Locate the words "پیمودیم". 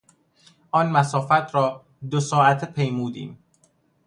2.67-3.37